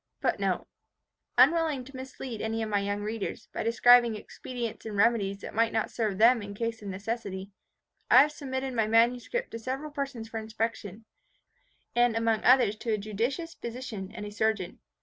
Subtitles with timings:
[0.53, 5.53] [#][#] Unwilling to mislead any of my young readers, by describing expedients and remedies that
[5.53, 7.51] might not serve them in case of necessity,
[8.09, 11.05] I have submitted my manuscript to several persons for inspection,
[11.95, 14.79] and among others to a judicious physician and surgeon.